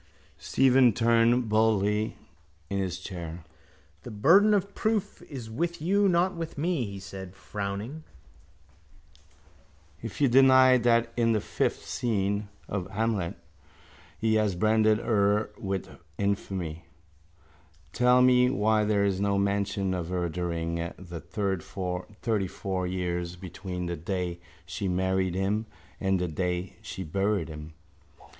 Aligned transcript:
Stephen 0.39 0.93
turned 0.93 1.47
boldly 1.47 2.17
in 2.71 2.79
his 2.79 2.97
chair. 2.97 3.43
—The 4.01 4.09
burden 4.09 4.55
of 4.55 4.73
proof 4.73 5.21
is 5.29 5.47
with 5.47 5.79
you 5.79 6.09
not 6.09 6.33
with 6.35 6.57
me, 6.57 6.85
he 6.87 6.99
said 6.99 7.35
frowning. 7.35 8.03
If 10.01 10.19
you 10.19 10.27
deny 10.27 10.79
that 10.79 11.13
in 11.15 11.33
the 11.33 11.39
fifth 11.39 11.85
scene 11.87 12.47
of 12.67 12.89
Hamlet 12.89 13.35
he 14.17 14.33
has 14.41 14.55
branded 14.55 14.97
her 14.97 15.51
with 15.59 15.87
infamy 16.17 16.85
tell 17.93 18.23
me 18.23 18.49
why 18.49 18.83
there 18.83 19.05
is 19.05 19.19
no 19.21 19.37
mention 19.37 19.93
of 19.93 20.09
her 20.09 20.29
during 20.29 20.77
the 20.97 21.21
thirtyfour 21.21 22.89
years 22.91 23.35
between 23.35 23.85
the 23.85 23.97
day 23.97 24.39
she 24.65 24.87
married 24.87 25.35
him 25.35 25.67
and 25.99 26.17
the 26.17 26.27
day 26.27 26.77
she 26.81 27.03
buried 27.03 27.49
him. 27.49 27.73